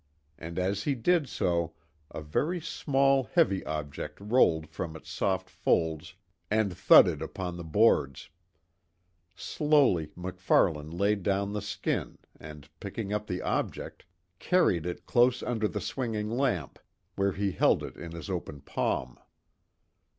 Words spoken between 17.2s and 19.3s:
he held it in his open palm.